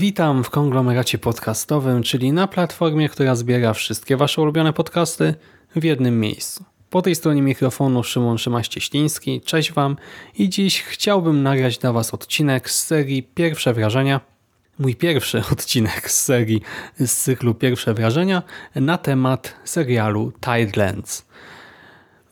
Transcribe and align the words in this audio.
Witam 0.00 0.44
w 0.44 0.50
konglomeracie 0.50 1.18
podcastowym, 1.18 2.02
czyli 2.02 2.32
na 2.32 2.46
platformie, 2.48 3.08
która 3.08 3.34
zbiera 3.34 3.72
wszystkie 3.74 4.16
Wasze 4.16 4.42
ulubione 4.42 4.72
podcasty 4.72 5.34
w 5.76 5.84
jednym 5.84 6.20
miejscu. 6.20 6.64
Po 6.90 7.02
tej 7.02 7.14
stronie 7.14 7.42
mikrofonu 7.42 8.02
Szymon 8.02 8.36
Szymaś-Cieśliński. 8.36 9.40
Cześć 9.40 9.72
Wam 9.72 9.96
i 10.38 10.48
dziś 10.48 10.82
chciałbym 10.82 11.42
nagrać 11.42 11.78
dla 11.78 11.92
Was 11.92 12.14
odcinek 12.14 12.70
z 12.70 12.86
serii 12.86 13.22
Pierwsze 13.22 13.74
Wrażenia. 13.74 14.20
Mój 14.78 14.96
pierwszy 14.96 15.42
odcinek 15.52 16.10
z 16.10 16.24
serii 16.24 16.62
z 16.98 17.12
cyklu 17.12 17.54
Pierwsze 17.54 17.94
Wrażenia 17.94 18.42
na 18.74 18.98
temat 18.98 19.54
serialu 19.64 20.32
Tidelands. 20.40 21.26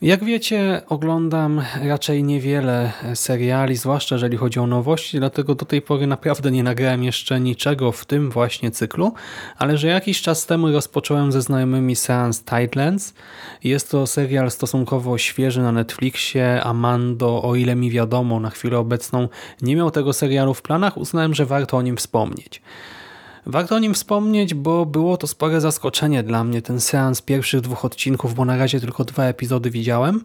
Jak 0.01 0.23
wiecie, 0.23 0.81
oglądam 0.89 1.61
raczej 1.83 2.23
niewiele 2.23 2.91
seriali, 3.15 3.75
zwłaszcza 3.75 4.15
jeżeli 4.15 4.37
chodzi 4.37 4.59
o 4.59 4.67
nowości, 4.67 5.19
dlatego 5.19 5.55
do 5.55 5.65
tej 5.65 5.81
pory 5.81 6.07
naprawdę 6.07 6.51
nie 6.51 6.63
nagrałem 6.63 7.03
jeszcze 7.03 7.39
niczego 7.39 7.91
w 7.91 8.05
tym 8.05 8.31
właśnie 8.31 8.71
cyklu, 8.71 9.13
ale 9.57 9.77
że 9.77 9.87
jakiś 9.87 10.21
czas 10.21 10.45
temu 10.45 10.71
rozpocząłem 10.71 11.31
ze 11.31 11.41
znajomymi 11.41 11.95
seans 11.95 12.43
Tidelands. 12.43 13.13
Jest 13.63 13.91
to 13.91 14.07
serial 14.07 14.51
stosunkowo 14.51 15.17
świeży 15.17 15.61
na 15.61 15.71
Netflixie, 15.71 16.63
Amando, 16.63 17.43
o 17.43 17.55
ile 17.55 17.75
mi 17.75 17.91
wiadomo, 17.91 18.39
na 18.39 18.49
chwilę 18.49 18.77
obecną 18.77 19.27
nie 19.61 19.75
miał 19.75 19.91
tego 19.91 20.13
serialu 20.13 20.53
w 20.53 20.61
planach, 20.61 20.97
uznałem, 20.97 21.33
że 21.33 21.45
warto 21.45 21.77
o 21.77 21.81
nim 21.81 21.97
wspomnieć. 21.97 22.61
Warto 23.49 23.75
o 23.75 23.79
nim 23.79 23.93
wspomnieć, 23.93 24.53
bo 24.53 24.85
było 24.85 25.17
to 25.17 25.27
spore 25.27 25.61
zaskoczenie 25.61 26.23
dla 26.23 26.43
mnie, 26.43 26.61
ten 26.61 26.79
seans 26.79 27.21
pierwszych 27.21 27.61
dwóch 27.61 27.85
odcinków, 27.85 28.35
bo 28.35 28.45
na 28.45 28.57
razie 28.57 28.79
tylko 28.79 29.03
dwa 29.03 29.23
epizody 29.23 29.69
widziałem. 29.71 30.23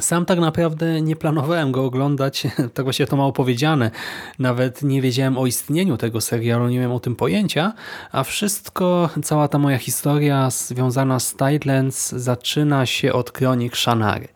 Sam 0.00 0.26
tak 0.26 0.38
naprawdę 0.38 1.02
nie 1.02 1.16
planowałem 1.16 1.72
go 1.72 1.84
oglądać, 1.84 2.46
tak 2.74 2.84
właśnie 2.84 3.06
to 3.06 3.16
mało 3.16 3.32
powiedziane. 3.32 3.90
Nawet 4.38 4.82
nie 4.82 5.02
wiedziałem 5.02 5.38
o 5.38 5.46
istnieniu 5.46 5.96
tego 5.96 6.20
serialu, 6.20 6.68
nie 6.68 6.76
miałem 6.76 6.92
o 6.92 7.00
tym 7.00 7.16
pojęcia, 7.16 7.72
a 8.12 8.24
wszystko, 8.24 9.10
cała 9.22 9.48
ta 9.48 9.58
moja 9.58 9.78
historia 9.78 10.50
związana 10.50 11.20
z 11.20 11.36
Tidelands 11.36 12.12
zaczyna 12.12 12.86
się 12.86 13.12
od 13.12 13.32
kronik 13.32 13.76
Shannary. 13.76 14.28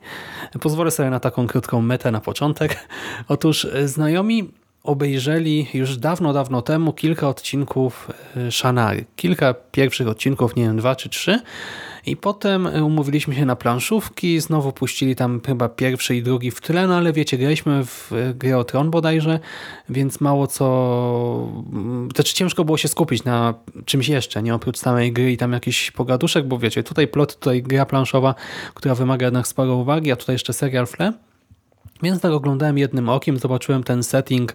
Pozwolę 0.59 0.91
sobie 0.91 1.09
na 1.09 1.19
taką 1.19 1.47
krótką 1.47 1.81
metę 1.81 2.11
na 2.11 2.21
początek. 2.21 2.87
Otóż 3.27 3.67
znajomi 3.85 4.51
obejrzeli 4.83 5.67
już 5.73 5.97
dawno, 5.97 6.33
dawno 6.33 6.61
temu 6.61 6.93
kilka 6.93 7.27
odcinków 7.27 8.11
e, 8.37 8.51
Shannary. 8.51 9.05
Kilka 9.15 9.53
pierwszych 9.71 10.07
odcinków, 10.07 10.55
nie 10.55 10.63
wiem, 10.63 10.77
dwa 10.77 10.95
czy 10.95 11.09
trzy. 11.09 11.39
I 12.05 12.17
potem 12.17 12.65
umówiliśmy 12.83 13.35
się 13.35 13.45
na 13.45 13.55
planszówki, 13.55 14.39
znowu 14.39 14.71
puścili 14.71 15.15
tam 15.15 15.41
chyba 15.45 15.69
pierwszy 15.69 16.15
i 16.15 16.23
drugi 16.23 16.51
w 16.51 16.61
tle, 16.61 16.87
no 16.87 16.95
ale 16.95 17.13
wiecie, 17.13 17.37
graliśmy 17.37 17.85
w 17.85 18.13
e, 18.13 18.33
grę 18.33 18.57
o 18.57 18.63
Tron 18.63 18.91
bodajże, 18.91 19.39
więc 19.89 20.21
mało 20.21 20.47
co... 20.47 21.51
Znaczy 22.15 22.33
ciężko 22.33 22.65
było 22.65 22.77
się 22.77 22.87
skupić 22.87 23.23
na 23.23 23.53
czymś 23.85 24.07
jeszcze, 24.07 24.43
nie 24.43 24.55
oprócz 24.55 24.77
samej 24.77 25.13
gry 25.13 25.31
i 25.31 25.37
tam 25.37 25.53
jakiś 25.53 25.91
pogaduszek, 25.91 26.47
bo 26.47 26.57
wiecie, 26.57 26.83
tutaj 26.83 27.07
plot, 27.07 27.35
tutaj 27.35 27.63
gra 27.63 27.85
planszowa, 27.85 28.35
która 28.73 28.95
wymaga 28.95 29.25
jednak 29.25 29.47
sporo 29.47 29.75
uwagi, 29.75 30.11
a 30.11 30.15
tutaj 30.15 30.35
jeszcze 30.35 30.53
serial 30.53 30.85
w 30.85 30.91
tle. 30.91 31.13
Więc 32.03 32.21
tak 32.21 32.31
oglądałem 32.31 32.77
jednym 32.77 33.09
okiem, 33.09 33.39
zobaczyłem 33.39 33.83
ten 33.83 34.03
setting 34.03 34.53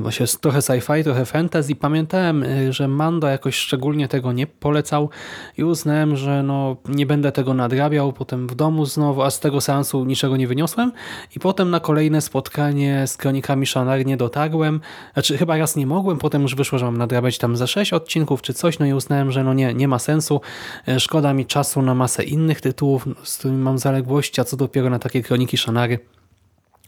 właśnie 0.00 0.26
trochę 0.40 0.58
sci-fi, 0.58 1.04
trochę 1.04 1.24
fantasy. 1.24 1.74
Pamiętałem, 1.74 2.42
e, 2.42 2.72
że 2.72 2.88
Mando 2.88 3.28
jakoś 3.28 3.56
szczególnie 3.56 4.08
tego 4.08 4.32
nie 4.32 4.46
polecał 4.46 5.10
i 5.58 5.64
uznałem, 5.64 6.16
że 6.16 6.42
no, 6.42 6.76
nie 6.88 7.06
będę 7.06 7.32
tego 7.32 7.54
nadrabiał. 7.54 8.12
Potem 8.12 8.46
w 8.46 8.54
domu 8.54 8.86
znowu, 8.86 9.22
a 9.22 9.30
z 9.30 9.40
tego 9.40 9.60
seansu 9.60 10.04
niczego 10.04 10.36
nie 10.36 10.48
wyniosłem. 10.48 10.92
I 11.36 11.40
potem 11.40 11.70
na 11.70 11.80
kolejne 11.80 12.20
spotkanie 12.20 13.06
z 13.06 13.16
kronikami 13.16 13.66
Shannary 13.66 14.04
nie 14.04 14.16
dotarłem. 14.16 14.80
Znaczy 15.12 15.38
chyba 15.38 15.56
raz 15.56 15.76
nie 15.76 15.86
mogłem, 15.86 16.18
potem 16.18 16.42
już 16.42 16.54
wyszło, 16.54 16.78
że 16.78 16.84
mam 16.84 16.98
nadrabiać 16.98 17.38
tam 17.38 17.56
za 17.56 17.66
sześć 17.66 17.92
odcinków 17.92 18.42
czy 18.42 18.54
coś, 18.54 18.78
no 18.78 18.86
i 18.86 18.92
uznałem, 18.92 19.30
że 19.32 19.44
no 19.44 19.54
nie, 19.54 19.74
nie 19.74 19.88
ma 19.88 19.98
sensu. 19.98 20.40
E, 20.88 21.00
szkoda 21.00 21.34
mi 21.34 21.46
czasu 21.46 21.82
na 21.82 21.94
masę 21.94 22.24
innych 22.24 22.60
tytułów, 22.60 23.08
z 23.22 23.38
którymi 23.38 23.60
mam 23.62 23.78
zaległości, 23.78 24.40
a 24.40 24.44
co 24.44 24.56
dopiero 24.56 24.90
na 24.90 24.98
takie 24.98 25.22
kroniki 25.22 25.56
Shannary 25.56 25.98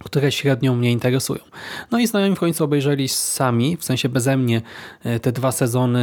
które 0.05 0.33
średnio 0.33 0.75
mnie 0.75 0.93
interesują. 0.93 1.41
No 1.91 1.99
i 1.99 2.07
znajomi 2.07 2.37
w 2.37 2.39
końcu 2.39 2.65
obejrzeli 2.65 3.09
sami, 3.09 3.77
w 3.77 3.85
sensie 3.85 4.09
beze 4.09 4.37
mnie, 4.37 4.63
e, 5.05 5.21
te 5.21 5.33
dwa 5.33 5.53
sezony 5.53 6.03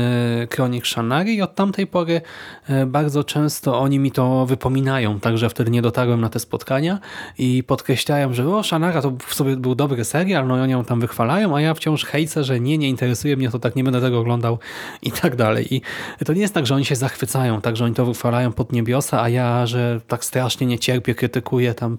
Kronik 0.50 0.88
Shannary 0.88 1.32
i 1.32 1.42
od 1.42 1.56
tamtej 1.56 1.88
pory 1.88 2.22
e, 2.68 2.86
bardzo 2.86 3.24
często 3.24 3.80
oni 3.80 4.00
mi 4.00 4.12
to 4.12 4.46
wypominają, 4.46 5.20
także 5.20 5.50
wtedy 5.50 5.72
nie 5.72 5.82
dotarłem 5.82 6.22
na 6.22 6.30
te 6.30 6.40
spotkania 6.40 7.00
i 7.38 7.64
podkreślają, 7.64 8.34
że 8.34 8.50
o, 8.50 8.64
Shannara 8.64 9.02
to 9.02 9.14
w 9.28 9.34
sobie 9.34 9.58
był 9.58 9.76
dobry 9.76 10.06
serial, 10.06 10.48
no 10.48 10.58
i 10.58 10.62
oni 10.62 10.72
ją 10.72 10.86
tam 10.86 11.00
wychwalają, 11.00 11.56
a 11.56 11.62
ja 11.62 11.74
wciąż 11.74 12.06
hejcę, 12.06 12.44
że 12.44 12.60
nie, 12.60 12.78
nie 12.78 12.90
interesuje 12.90 13.38
mnie 13.38 13.50
to, 13.50 13.60
tak 13.60 13.76
nie 13.76 13.84
będę 13.84 14.02
tego 14.02 14.20
oglądał 14.20 14.60
i 15.02 15.12
tak 15.12 15.36
dalej. 15.36 15.76
I 15.76 15.82
to 16.26 16.34
nie 16.34 16.42
jest 16.42 16.54
tak, 16.54 16.66
że 16.66 16.76
oni 16.76 16.86
się 16.86 16.96
zachwycają, 16.96 17.62
tak, 17.62 17.78
że 17.78 17.86
oni 17.86 17.96
to 17.96 18.06
wychwalają 18.06 18.52
pod 18.52 18.72
niebiosa, 18.72 19.22
a 19.22 19.30
ja, 19.30 19.66
że 19.66 20.02
tak 20.08 20.26
strasznie 20.26 20.68
nie 20.68 20.80
cierpię, 20.80 21.16
krytykuję, 21.16 21.74
tam 21.74 21.98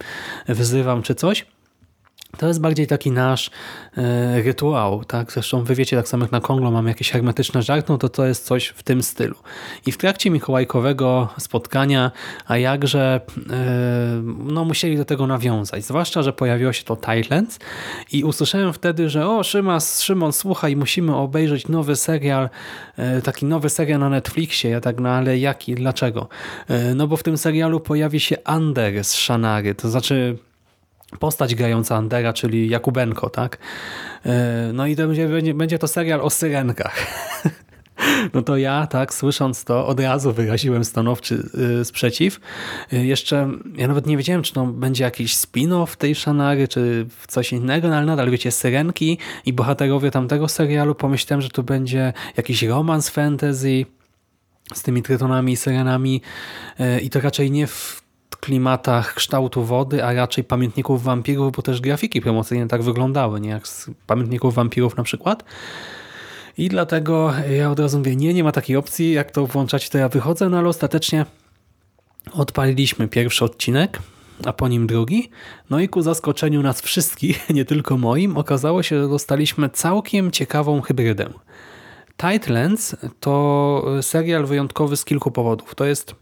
wyzywam 0.48 1.02
czy 1.02 1.14
coś. 1.14 1.46
To 2.38 2.48
jest 2.48 2.60
bardziej 2.60 2.86
taki 2.86 3.10
nasz 3.10 3.50
e, 3.96 4.42
rytuał, 4.42 5.04
tak? 5.04 5.32
Zresztą 5.32 5.64
wy 5.64 5.74
wiecie, 5.74 5.96
tak 5.96 6.08
samo 6.08 6.24
jak 6.24 6.32
na 6.32 6.40
Konglo 6.40 6.70
mamy 6.70 6.88
jakieś 6.90 7.10
hermetyczne 7.10 7.62
żart, 7.62 7.88
no 7.88 7.98
to 7.98 8.08
to 8.08 8.26
jest 8.26 8.44
coś 8.44 8.66
w 8.66 8.82
tym 8.82 9.02
stylu. 9.02 9.34
I 9.86 9.92
w 9.92 9.96
trakcie 9.98 10.30
mikołajkowego 10.30 11.28
spotkania, 11.38 12.10
a 12.46 12.56
jakże 12.56 13.20
e, 13.50 14.22
no 14.38 14.64
musieli 14.64 14.96
do 14.96 15.04
tego 15.04 15.26
nawiązać. 15.26 15.84
Zwłaszcza, 15.84 16.22
że 16.22 16.32
pojawiło 16.32 16.72
się 16.72 16.84
to 16.84 16.96
Thailand 16.96 17.58
i 18.12 18.24
usłyszałem 18.24 18.72
wtedy, 18.72 19.08
że 19.08 19.28
o 19.28 19.42
Szymas, 19.42 20.02
Szymon, 20.02 20.32
słuchaj, 20.32 20.76
musimy 20.76 21.16
obejrzeć 21.16 21.68
nowy 21.68 21.96
serial, 21.96 22.48
e, 22.96 23.22
taki 23.22 23.46
nowy 23.46 23.70
serial 23.70 24.00
na 24.00 24.08
Netflixie. 24.08 24.70
Ja 24.70 24.80
tak, 24.80 25.00
no 25.00 25.08
ale 25.08 25.38
jaki, 25.38 25.74
dlaczego? 25.74 26.28
No 26.94 27.06
bo 27.06 27.16
w 27.16 27.22
tym 27.22 27.38
serialu 27.38 27.80
pojawi 27.80 28.20
się 28.20 28.36
Ander 28.44 29.04
z 29.04 29.12
Shannary, 29.12 29.74
to 29.74 29.90
znaczy 29.90 30.38
postać 31.18 31.54
grająca 31.54 31.96
Andera, 31.96 32.32
czyli 32.32 32.68
Jakubenko, 32.68 33.30
tak? 33.30 33.58
E, 34.26 34.70
no 34.74 34.86
i 34.86 34.96
to 34.96 35.08
będzie, 35.08 35.54
będzie 35.54 35.78
to 35.78 35.88
serial 35.88 36.20
o 36.20 36.30
syrenkach. 36.30 36.96
No 38.34 38.42
to 38.42 38.56
ja, 38.56 38.86
tak, 38.86 39.14
słysząc 39.14 39.64
to, 39.64 39.86
od 39.86 40.00
razu 40.00 40.32
wyraziłem 40.32 40.84
stanowczy 40.84 41.48
y, 41.80 41.84
sprzeciw. 41.84 42.40
Y, 42.92 43.06
jeszcze, 43.06 43.50
ja 43.76 43.88
nawet 43.88 44.06
nie 44.06 44.16
wiedziałem, 44.16 44.42
czy 44.42 44.52
to 44.52 44.66
będzie 44.66 45.04
jakiś 45.04 45.36
spin-off 45.36 45.96
tej 45.96 46.14
Shannary, 46.14 46.68
czy 46.68 47.06
coś 47.28 47.52
innego, 47.52 47.88
no 47.88 47.96
ale 47.96 48.06
nadal, 48.06 48.30
wiecie, 48.30 48.50
syrenki 48.50 49.18
i 49.46 49.52
bohaterowie 49.52 50.10
tamtego 50.10 50.48
serialu. 50.48 50.94
Pomyślałem, 50.94 51.42
że 51.42 51.48
to 51.48 51.62
będzie 51.62 52.12
jakiś 52.36 52.62
romans 52.62 53.08
fantasy 53.08 53.86
z 54.74 54.82
tymi 54.82 55.02
trytonami 55.02 55.52
i 55.52 55.56
syrenami 55.56 56.22
i 57.02 57.10
to 57.10 57.20
raczej 57.20 57.50
nie 57.50 57.66
w 57.66 57.99
klimatach 58.40 59.14
kształtu 59.14 59.64
wody, 59.64 60.04
a 60.04 60.12
raczej 60.12 60.44
pamiętników 60.44 61.02
wampirów, 61.02 61.52
bo 61.52 61.62
też 61.62 61.80
grafiki 61.80 62.20
promocyjne 62.20 62.68
tak 62.68 62.82
wyglądały, 62.82 63.40
nie 63.40 63.50
jak 63.50 63.68
z 63.68 63.90
pamiętników 64.06 64.54
wampirów 64.54 64.96
na 64.96 65.02
przykład. 65.02 65.44
I 66.58 66.68
dlatego 66.68 67.32
ja 67.58 67.70
od 67.70 67.80
razu 67.80 67.98
mówię, 67.98 68.16
nie, 68.16 68.34
nie 68.34 68.44
ma 68.44 68.52
takiej 68.52 68.76
opcji, 68.76 69.12
jak 69.12 69.30
to 69.30 69.46
włączać, 69.46 69.90
to 69.90 69.98
ja 69.98 70.08
wychodzę, 70.08 70.48
no 70.48 70.58
ale 70.58 70.68
ostatecznie 70.68 71.26
odpaliliśmy 72.32 73.08
pierwszy 73.08 73.44
odcinek, 73.44 73.98
a 74.44 74.52
po 74.52 74.68
nim 74.68 74.86
drugi. 74.86 75.30
No 75.70 75.80
i 75.80 75.88
ku 75.88 76.02
zaskoczeniu 76.02 76.62
nas 76.62 76.80
wszystkich, 76.80 77.48
nie 77.50 77.64
tylko 77.64 77.98
moim, 77.98 78.36
okazało 78.36 78.82
się, 78.82 79.02
że 79.02 79.08
dostaliśmy 79.08 79.68
całkiem 79.68 80.30
ciekawą 80.30 80.80
hybrydę. 80.80 81.30
Tidelands 82.16 82.96
to 83.20 83.84
serial 84.02 84.46
wyjątkowy 84.46 84.96
z 84.96 85.04
kilku 85.04 85.30
powodów. 85.30 85.74
To 85.74 85.84
jest 85.84 86.14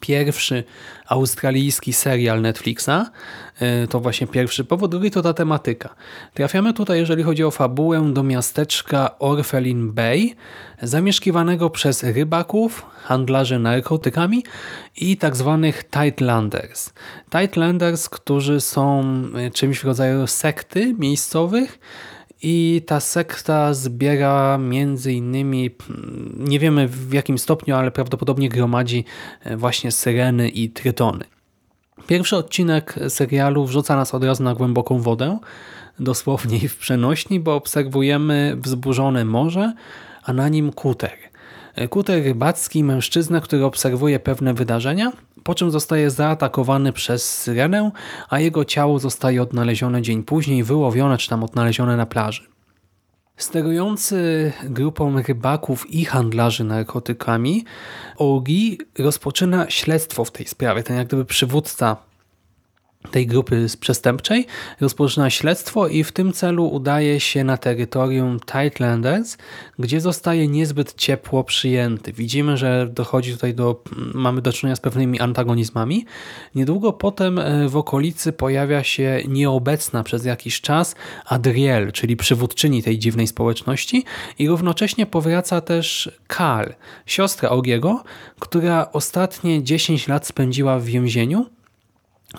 pierwszy 0.00 0.64
australijski 1.06 1.92
serial 1.92 2.42
Netflixa. 2.42 3.10
E, 3.60 3.86
to 3.86 4.00
właśnie 4.00 4.26
pierwszy 4.26 4.64
powód. 4.64 4.90
Drugi 4.90 5.10
to 5.10 5.22
ta 5.22 5.34
tematyka. 5.34 5.94
Trafiamy 6.34 6.74
tutaj, 6.74 6.98
jeżeli 6.98 7.22
chodzi 7.22 7.44
o 7.44 7.50
fabułę, 7.50 8.12
do 8.12 8.22
miasteczka 8.22 9.18
Orphelin 9.18 9.92
Bay, 9.92 10.34
zamieszkiwanego 10.82 11.70
przez 11.70 12.02
rybaków, 12.02 12.86
handlarzy 13.02 13.58
narkotykami 13.58 14.44
i 14.96 15.16
tak 15.16 15.36
zwanych 15.36 15.84
Tightlanders. 15.90 16.92
Tightlanders, 17.30 18.08
którzy 18.08 18.60
są 18.60 19.04
e, 19.34 19.50
czymś 19.50 19.78
w 19.78 19.84
rodzaju 19.84 20.26
sekty 20.26 20.94
miejscowych, 20.98 21.78
I 22.42 22.82
ta 22.86 23.00
sekta 23.00 23.74
zbiera 23.74 24.58
między 24.58 25.12
innymi, 25.12 25.70
mm, 25.90 26.34
nie 26.38 26.58
wiemy 26.58 26.88
w 26.88 27.12
jakim 27.12 27.38
stopniu, 27.38 27.74
ale 27.74 27.90
prawdopodobnie 27.90 28.48
gromadzi 28.48 29.04
e, 29.44 29.56
właśnie 29.56 29.92
syreny 29.92 30.48
i 30.48 30.70
trytony. 30.70 31.24
Pierwszy 32.06 32.36
odcinek 32.36 32.94
serialu 33.08 33.66
wrzuca 33.66 33.96
nas 33.96 34.14
od 34.14 34.24
razu 34.24 34.42
na 34.42 34.54
głęboką 34.54 34.98
wodę, 34.98 35.38
dosłownie 36.00 36.68
w 36.68 36.76
przenośni, 36.76 37.40
bo 37.40 37.54
obserwujemy 37.54 38.56
wzburzone 38.56 39.24
morze, 39.24 39.72
a 40.22 40.32
na 40.32 40.48
nim 40.48 40.72
kuter. 40.72 41.12
Kuter 41.90 42.24
rybacki, 42.24 42.84
mężczyzna, 42.84 43.40
który 43.40 43.64
obserwuje 43.64 44.20
pewne 44.20 44.54
wydarzenia, 44.54 45.12
po 45.44 45.54
czym 45.54 45.70
zostaje 45.70 46.10
zaatakowany 46.10 46.92
przez 46.92 47.38
syrenę, 47.40 47.90
a 48.28 48.40
jego 48.40 48.64
ciało 48.64 48.98
zostaje 48.98 49.42
odnalezione 49.42 50.02
dzień 50.02 50.22
później, 50.22 50.64
wyłowione 50.64 51.18
czy 51.18 51.28
tam 51.28 51.44
odnalezione 51.44 51.96
na 51.96 52.06
plaży. 52.06 52.42
Sterujący 53.36 54.52
grupą 54.64 55.22
rybaków 55.22 55.90
i 55.90 56.04
handlarzy 56.04 56.64
narkotykami, 56.64 57.64
Ogi 58.16 58.78
rozpoczyna 58.98 59.70
śledztwo 59.70 60.24
w 60.24 60.30
tej 60.30 60.46
sprawie. 60.46 60.82
Ten 60.82 60.96
jak 60.96 61.06
gdyby 61.06 61.24
przywódca 61.24 61.96
tej 63.10 63.26
grupy 63.26 63.66
przestępczej 63.80 64.46
rozpoczyna 64.80 65.30
śledztwo 65.30 65.88
i 65.88 66.04
w 66.04 66.12
tym 66.12 66.32
celu 66.32 66.68
udaje 66.68 67.20
się 67.20 67.44
na 67.44 67.56
terytorium 67.56 68.40
Tightlanders, 68.40 69.36
gdzie 69.78 70.00
zostaje 70.00 70.48
niezbyt 70.48 70.94
ciepło 70.94 71.44
przyjęty. 71.44 72.12
Widzimy, 72.12 72.56
że 72.56 72.88
dochodzi 72.92 73.32
tutaj 73.32 73.54
do, 73.54 73.82
mamy 74.14 74.42
do 74.42 74.52
czynienia 74.52 74.76
z 74.76 74.80
pewnymi 74.80 75.20
antagonizmami. 75.20 76.04
Niedługo 76.54 76.92
potem 76.92 77.38
e, 77.38 77.68
w 77.68 77.76
okolicy 77.76 78.32
pojawia 78.32 78.84
się 78.84 79.22
nieobecna 79.28 80.02
przez 80.02 80.24
jakiś 80.24 80.60
czas 80.60 80.94
Adriel, 81.26 81.92
czyli 81.92 82.16
przywódczyni 82.16 82.82
tej 82.82 82.98
dziwnej 82.98 83.26
społeczności 83.26 84.04
i 84.38 84.48
równocześnie 84.48 85.06
powraca 85.06 85.60
też 85.60 86.10
Kal, 86.26 86.74
siostra 87.06 87.50
Ogiego, 87.50 88.04
która 88.38 88.88
ostatnie 88.92 89.62
10 89.62 90.08
lat 90.08 90.26
spędziła 90.26 90.78
w 90.78 90.84
więzieniu 90.84 91.46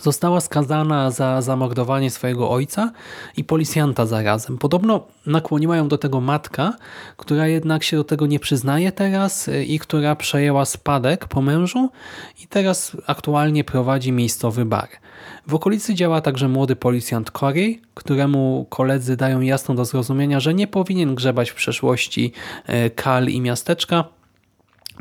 Została 0.02 0.42
skazana 0.42 1.12
za 1.12 1.42
zamordowanie 1.42 2.12
swojego 2.12 2.50
ojca 2.50 2.92
i 3.38 3.44
policjanta 3.44 4.06
zarazem. 4.06 4.58
Podobno 4.58 5.08
nakłoniła 5.26 5.78
ją 5.78 5.88
do 5.88 5.98
tego 5.98 6.22
matka, 6.22 6.74
która 7.18 7.48
jednak 7.48 7.84
się 7.84 7.98
do 7.98 8.04
tego 8.04 8.26
nie 8.26 8.40
przyznaje 8.40 8.92
teraz 8.92 9.50
i 9.68 9.80
która 9.80 10.16
przejęła 10.16 10.66
spadek 10.66 11.28
po 11.28 11.42
mężu 11.42 11.90
i 12.44 12.48
teraz 12.48 12.98
aktualnie 13.08 13.64
prowadzi 13.64 14.12
miejscowy 14.12 14.66
bar. 14.66 14.90
W 15.48 15.56
okolicy 15.56 15.96
działa 15.96 16.22
także 16.22 16.50
młody 16.50 16.76
policjant 16.76 17.32
Corey, 17.32 17.82
któremu 17.94 18.66
koledzy 18.70 19.18
dają 19.18 19.42
jasno 19.42 19.76
do 19.76 19.86
zrozumienia, 19.86 20.40
że 20.40 20.54
nie 20.54 20.68
powinien 20.68 21.16
grzebać 21.16 21.50
w 21.50 21.56
przeszłości 21.56 22.32
e, 22.66 22.90
Kal 22.90 23.28
i 23.28 23.42
miasteczka, 23.42 24.04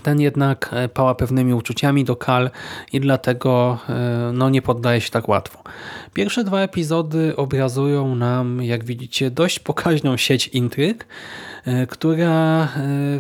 ten 0.03 0.21
jednak 0.21 0.71
e, 0.73 0.89
pała 0.89 1.15
pewnymi 1.15 1.55
uczuciami 1.55 2.05
do 2.05 2.17
Kal 2.17 2.51
i 2.93 3.01
dlatego 3.01 3.79
e, 3.89 4.31
no, 4.35 4.51
nie 4.51 4.63
poddaje 4.63 5.01
się 5.01 5.11
tak 5.11 5.29
łatwo. 5.29 5.63
Pierwsze 6.15 6.45
dwa 6.45 6.61
epizody 6.61 7.37
obrazują 7.37 8.15
nam, 8.15 8.63
jak 8.63 8.85
widzicie, 8.85 9.31
dość 9.31 9.59
pokaźną 9.59 10.17
sieć 10.17 10.49
intryg, 10.49 11.07
e, 11.65 11.87
która 11.87 12.69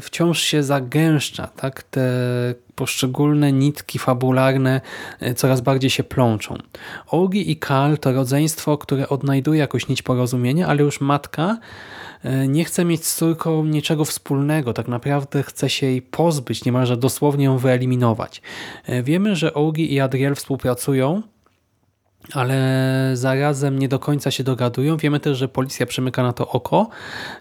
wciąż 0.00 0.40
się 0.40 0.62
zagęszcza. 0.62 1.46
Tak? 1.46 1.82
Te 1.82 2.11
poszczególne 2.76 3.52
nitki 3.52 3.99
fabularne 3.99 4.81
coraz 5.37 5.61
bardziej 5.61 5.90
się 5.90 6.05
plączą. 6.05 6.58
Ogi 7.06 7.50
i 7.50 7.56
Kal 7.56 7.99
to 7.99 8.12
rodzeństwo, 8.12 8.78
które 8.78 9.08
odnajduje 9.08 9.61
jakąś 9.61 9.88
nić 9.88 10.02
porozumienia, 10.02 10.67
ale 10.67 10.82
już 10.82 11.00
matka 11.00 11.56
E, 12.26 12.49
nie 12.49 12.64
chce 12.64 12.84
mieć 12.84 13.06
z 13.06 13.17
córką 13.17 13.64
niczego 13.64 14.05
wspólnego, 14.05 14.73
tak 14.73 14.88
naprawdę 14.88 15.43
chce 15.43 15.70
się 15.70 15.87
jej 15.87 16.02
pozbyć, 16.02 16.64
niemalże 16.64 16.96
dosłownie 16.96 17.44
ją 17.44 17.58
wyeliminować. 17.58 18.43
E, 18.84 19.02
wiemy, 19.02 19.37
że 19.37 19.55
Ogi 19.55 19.94
i 19.94 20.00
Adriel 20.00 20.34
współpracują, 20.34 21.23
ale 22.32 23.11
zarazem 23.14 23.78
nie 23.78 23.88
do 23.88 23.99
końca 23.99 24.31
się 24.31 24.44
dogadują. 24.44 24.96
Wiemy 24.96 25.20
też, 25.20 25.38
że 25.38 25.49
policja 25.49 25.87
przymyka 25.87 26.23
na 26.23 26.32
to 26.32 26.49
oko. 26.49 26.88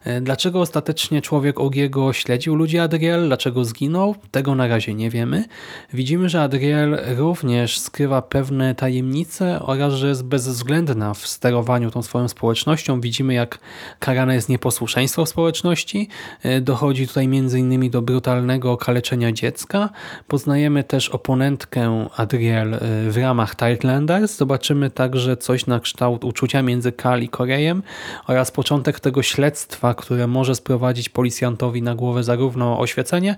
E, 0.04 0.22
dlaczego 0.22 0.62
ostatecznie 0.62 1.22
człowiek 1.22 1.60
Ogiego 1.60 2.14
śledził 2.14 2.56
ludzi 2.56 2.80
Adriel? 2.80 3.28
Dlaczego 3.28 3.66
zginął? 3.66 4.16
Tego 4.32 4.56
na 4.56 4.68
razie 4.68 4.94
nie 4.94 5.10
wiemy. 5.10 5.46
Widzimy, 5.94 6.30
że 6.30 6.42
Adriel 6.42 7.00
również 7.18 7.80
skrywa 7.80 8.22
pewne 8.22 8.76
tajemnice 8.76 9.60
oraz, 9.62 9.94
że 9.94 10.08
jest 10.08 10.24
bezwzględna 10.24 11.14
w 11.14 11.28
sterowaniu 11.28 11.92
tą 11.92 12.02
swoją 12.02 12.28
społecznością. 12.28 13.02
Widzimy, 13.02 13.34
jak 13.34 13.60
karane 14.00 14.36
jest 14.36 14.50
nieposłuszeństwo 14.50 15.26
w 15.26 15.30
społeczności. 15.30 16.10
E, 16.44 16.62
dochodzi 16.62 17.08
tutaj 17.08 17.26
innymi 17.26 17.90
do 17.90 18.02
brutalnego 18.02 18.72
okaleczenia 18.72 19.32
dziecka. 19.32 19.90
Poznajemy 20.28 20.84
też 20.84 21.10
oponentkę 21.10 22.08
Adriel 22.18 22.74
e, 22.74 22.80
w 23.12 23.18
ramach 23.18 23.56
Tightlanders. 23.56 24.38
Zobaczymy, 24.38 24.75
zobaczymy 24.76 24.90
także 24.90 25.38
coś 25.38 25.66
na 25.66 25.80
kształt 25.80 26.24
uczucia 26.24 26.62
między 26.62 26.92
Kal 26.92 27.22
i 27.22 27.30
Korejem 27.30 27.84
oraz 28.28 28.52
początek 28.52 29.00
tego 29.00 29.24
śledztwa, 29.24 29.94
które 29.94 30.28
może 30.28 30.56
sprowadzić 30.56 31.10
policjantowi 31.10 31.82
na 31.82 31.96
głowę 31.96 32.24
zarówno 32.24 32.80
oświecenie, 32.80 33.36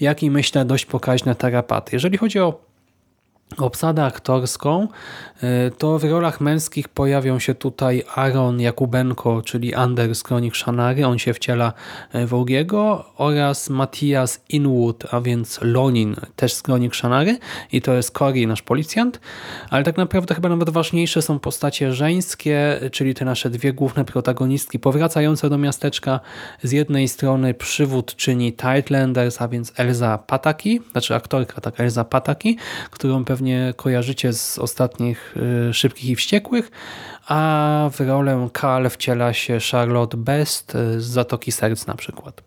jak 0.00 0.22
i 0.22 0.30
myślę 0.30 0.64
dość 0.64 0.86
pokaźne 0.86 1.34
tarapaty. 1.34 1.96
Jeżeli 1.96 2.18
chodzi 2.18 2.40
o 2.40 2.60
obsadę 3.58 4.04
aktorską, 4.04 4.88
y, 5.68 5.70
to 5.78 5.98
w 5.98 6.04
rolach 6.04 6.40
męskich 6.40 6.88
pojawią 6.88 7.38
się 7.38 7.54
tutaj 7.54 8.02
Aaron 8.14 8.60
Jakubenko, 8.60 9.42
czyli 9.42 9.74
Anders 9.74 10.22
Kronik 10.22 10.54
Szanary, 10.54 11.06
on 11.06 11.18
się 11.18 11.34
wciela 11.34 11.72
w 12.14 12.34
Ogiego 12.34 13.04
oraz 13.16 13.70
Matthias 13.70 14.40
Inwood, 14.48 15.14
a 15.14 15.20
więc 15.20 15.58
Lonin, 15.62 16.16
też 16.36 16.54
z 16.54 16.62
Kronik 16.62 16.94
Szanary 16.94 17.38
i 17.72 17.82
to 17.82 17.92
jest 17.92 18.10
Cory, 18.10 18.46
nasz 18.46 18.62
policjant, 18.62 19.20
ale 19.70 19.84
tak 19.84 19.96
naprawdę 19.96 20.34
chyba 20.34 20.48
nawet 20.48 20.70
ważniejsze 20.70 21.22
są 21.22 21.38
postacie 21.38 21.92
żeńskie, 21.92 22.80
czyli 22.92 23.14
te 23.14 23.24
nasze 23.24 23.50
dwie 23.50 23.72
główne 23.72 24.04
protagonistki 24.04 24.78
powracające 24.78 25.50
do 25.50 25.58
miasteczka. 25.58 26.20
Z 26.62 26.72
jednej 26.72 27.08
strony 27.08 27.54
przywódczyni 27.54 28.52
Tightlanders, 28.52 29.42
a 29.42 29.48
więc 29.48 29.72
Elza 29.76 30.18
Pataki, 30.18 30.80
znaczy 30.92 31.14
aktorka 31.14 31.60
tak 31.60 31.80
Elza 31.80 32.04
Pataki, 32.04 32.56
którą 32.90 33.24
pewnie 33.24 33.35
pewnie 33.36 33.74
kojarzycie 33.76 34.32
z 34.32 34.58
ostatnich 34.58 35.34
y, 35.70 35.74
Szybkich 35.74 36.10
i 36.10 36.16
Wściekłych, 36.16 36.70
a 37.28 37.90
w 37.92 38.00
rolę 38.00 38.48
Kal 38.52 38.90
wciela 38.90 39.32
się 39.32 39.58
Charlotte 39.72 40.16
Best 40.16 40.74
y, 40.74 41.00
z 41.00 41.04
Zatoki 41.04 41.52
Serc 41.52 41.86
na 41.86 41.94
przykład. 41.94 42.42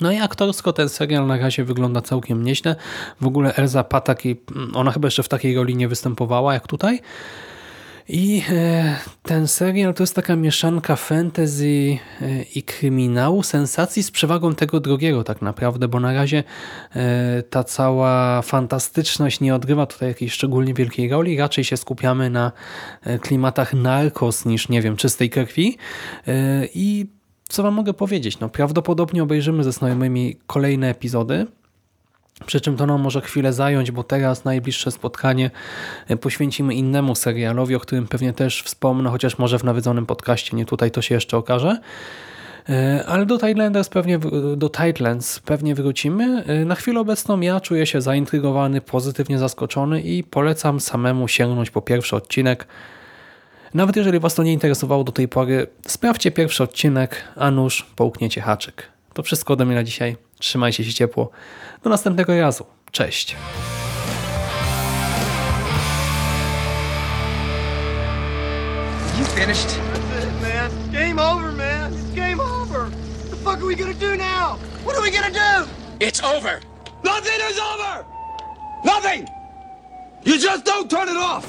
No 0.00 0.12
i 0.12 0.20
aktorsko 0.20 0.72
ten 0.72 0.88
serial 0.88 1.26
na 1.26 1.36
razie 1.36 1.64
wygląda 1.64 2.00
całkiem 2.00 2.44
nieźle. 2.44 2.76
W 3.20 3.26
ogóle 3.26 3.54
Elza 3.54 3.84
Pataki, 3.84 4.36
ona 4.74 4.90
chyba 4.90 5.06
jeszcze 5.06 5.22
w 5.22 5.28
takiej 5.28 5.56
roli 5.56 5.76
nie 5.76 5.88
występowała 5.88 6.54
jak 6.54 6.66
tutaj, 6.66 7.00
i 8.12 8.42
e, 8.52 8.96
ten 9.22 9.48
serial 9.48 9.94
to 9.94 10.02
jest 10.02 10.14
taka 10.14 10.36
mieszanka 10.36 10.96
fantasy 10.96 11.98
e, 12.20 12.42
i 12.54 12.62
kryminału, 12.62 13.42
sensacji 13.42 14.02
z 14.02 14.10
przewagą 14.10 14.54
tego 14.54 14.80
drugiego 14.80 15.24
tak 15.24 15.42
naprawdę, 15.42 15.88
bo 15.88 16.00
na 16.00 16.12
razie 16.12 16.44
e, 16.96 17.42
ta 17.42 17.64
cała 17.64 18.42
fantastyczność 18.42 19.40
nie 19.40 19.54
odgrywa 19.54 19.86
tutaj 19.86 20.08
jakiejś 20.08 20.32
szczególnie 20.32 20.74
wielkiej 20.74 21.08
roli, 21.08 21.38
raczej 21.38 21.64
się 21.64 21.76
skupiamy 21.76 22.30
na 22.30 22.52
klimatach 23.20 23.74
narkos 23.74 24.44
niż, 24.44 24.68
nie 24.68 24.82
wiem, 24.82 24.96
czystej 24.96 25.30
krwi. 25.30 25.76
I 26.74 27.06
co 27.48 27.62
wam 27.62 27.74
mogę 27.74 27.94
powiedzieć? 27.94 28.40
No, 28.40 28.48
prawdopodobnie 28.48 29.22
obejrzymy 29.22 29.64
ze 29.64 29.72
znajomymi 29.72 30.36
kolejne 30.46 30.90
epizody, 30.90 31.46
przy 32.46 32.60
czym 32.60 32.76
to 32.76 32.86
nam 32.86 33.00
może 33.00 33.20
chwilę 33.20 33.52
zająć, 33.52 33.90
bo 33.90 34.04
teraz 34.04 34.44
najbliższe 34.44 34.90
spotkanie 34.90 35.50
e, 36.08 36.16
poświęcimy 36.16 36.74
innemu 36.74 37.14
serialowi, 37.14 37.74
o 37.74 37.80
którym 37.80 38.06
pewnie 38.06 38.32
też 38.32 38.62
wspomnę, 38.62 39.10
chociaż 39.10 39.38
może 39.38 39.58
w 39.58 39.64
nawiedzonym 39.64 40.06
podcaście, 40.06 40.56
nie 40.56 40.64
tutaj 40.64 40.90
to 40.90 41.02
się 41.02 41.14
jeszcze 41.14 41.36
okaże. 41.36 41.80
E, 42.68 43.04
ale 43.06 43.26
do 43.26 43.38
Thailanders 43.38 43.88
pewnie, 43.88 44.18
do 44.56 44.68
Thailands 44.68 45.40
pewnie 45.40 45.74
wrócimy. 45.74 46.44
E, 46.44 46.64
na 46.64 46.74
chwilę 46.74 47.00
obecną 47.00 47.40
ja 47.40 47.60
czuję 47.60 47.86
się 47.86 48.00
zaintrygowany, 48.00 48.80
pozytywnie 48.80 49.38
zaskoczony 49.38 50.00
i 50.00 50.24
polecam 50.24 50.80
samemu 50.80 51.28
sięgnąć 51.28 51.70
po 51.70 51.82
pierwszy 51.82 52.16
odcinek. 52.16 52.66
Nawet 53.74 53.96
jeżeli 53.96 54.20
Was 54.20 54.34
to 54.34 54.42
nie 54.42 54.52
interesowało 54.52 55.04
do 55.04 55.12
tej 55.12 55.28
pory, 55.28 55.66
sprawdźcie 55.86 56.30
pierwszy 56.30 56.62
odcinek, 56.62 57.24
a 57.36 57.50
nuż 57.50 57.86
połkniecie 57.96 58.40
haczyk. 58.40 58.82
To 59.14 59.22
wszystko 59.22 59.52
ode 59.52 59.64
mnie 59.64 59.74
na 59.74 59.84
dzisiaj. 59.84 60.29
Trzymajcie 60.40 60.84
się 60.84 60.94
ciepło. 60.94 61.30
Do 61.82 61.90
następnego 61.90 62.40
razu. 62.40 62.66
Cześć. 62.92 63.36
You 69.18 69.24
finished? 69.24 69.68
That's 69.68 70.24
it, 70.24 70.42
man. 70.42 70.70
Game 70.92 71.18
over, 71.18 71.52
man. 71.52 71.92
It's 71.92 72.14
game 72.14 72.40
over. 72.40 72.84
What 72.84 73.30
the 73.30 73.36
fuck 73.36 73.58
are 73.58 73.66
we 73.66 73.76
gonna 73.76 73.94
do 73.94 74.16
now? 74.16 74.58
What 74.84 74.96
are 74.96 75.02
we 75.02 75.10
gonna 75.10 75.30
do? 75.30 75.68
It's 76.00 76.22
over. 76.24 76.60
Nothing 77.04 77.40
is 77.50 77.58
over! 77.58 78.04
Nothing! 78.84 79.26
You 80.24 80.38
just 80.38 80.64
don't 80.64 80.90
turn 80.90 81.08
it 81.08 81.16
off! 81.16 81.46